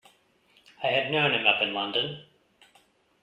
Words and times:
I 0.81 0.87
had 0.87 1.11
known 1.11 1.31
him 1.31 1.45
up 1.45 1.61
in 1.61 1.75
London. 1.75 2.25